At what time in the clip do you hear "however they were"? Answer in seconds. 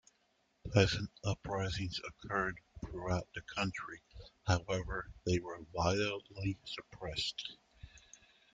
4.47-5.61